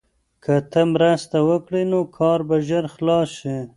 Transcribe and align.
که 0.43 0.55
ته 0.71 0.81
مرسته 0.93 1.37
وکړې 1.49 1.83
نو 1.91 1.99
کار 2.17 2.39
به 2.47 2.55
ژر 2.67 2.85
خلاص 2.95 3.29
شي. 3.39 3.57